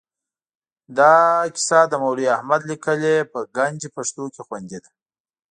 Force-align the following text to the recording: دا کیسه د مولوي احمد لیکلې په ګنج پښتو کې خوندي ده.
دا 0.97 1.13
کیسه 1.55 1.79
د 1.87 1.93
مولوي 2.03 2.27
احمد 2.35 2.61
لیکلې 2.71 3.15
په 3.31 3.39
ګنج 3.57 3.81
پښتو 3.95 4.23
کې 4.33 4.41
خوندي 4.47 4.79
ده. 4.83 4.89